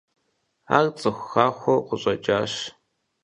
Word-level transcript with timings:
Ар 0.77 0.85
цӏыху 0.99 1.27
хахуэу 1.31 1.85
къыщӏэкӏащ. 1.87 2.53